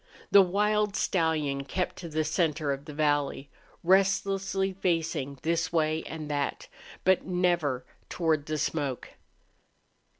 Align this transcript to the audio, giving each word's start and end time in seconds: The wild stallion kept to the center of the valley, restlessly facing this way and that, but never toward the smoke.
The 0.31 0.41
wild 0.41 0.95
stallion 0.95 1.63
kept 1.63 1.97
to 1.97 2.09
the 2.09 2.23
center 2.23 2.71
of 2.71 2.85
the 2.85 2.93
valley, 2.95 3.51
restlessly 3.83 4.73
facing 4.73 5.37
this 5.43 5.71
way 5.71 6.01
and 6.07 6.27
that, 6.27 6.67
but 7.03 7.27
never 7.27 7.85
toward 8.09 8.47
the 8.47 8.57
smoke. 8.57 9.09